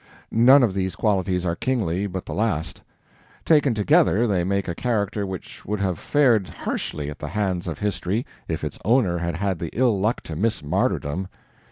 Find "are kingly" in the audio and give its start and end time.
1.45-2.07